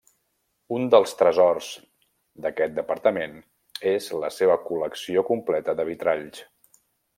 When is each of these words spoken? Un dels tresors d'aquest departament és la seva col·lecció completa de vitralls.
Un 0.77 0.85
dels 0.93 1.11
tresors 1.19 1.67
d'aquest 2.45 2.73
departament 2.79 3.37
és 3.93 4.09
la 4.25 4.33
seva 4.39 4.57
col·lecció 4.71 5.27
completa 5.31 5.77
de 5.83 5.89
vitralls. 5.95 6.45